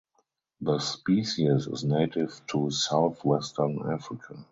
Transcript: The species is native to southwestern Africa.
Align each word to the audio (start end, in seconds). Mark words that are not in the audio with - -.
The 0.61 0.79
species 0.79 1.67
is 1.67 1.83
native 1.83 2.41
to 2.47 2.71
southwestern 2.71 3.81
Africa. 3.91 4.43